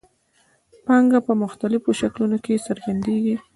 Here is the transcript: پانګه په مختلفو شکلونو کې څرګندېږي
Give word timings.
پانګه 0.85 1.19
په 1.27 1.33
مختلفو 1.43 1.89
شکلونو 1.99 2.37
کې 2.45 2.63
څرګندېږي 2.67 3.35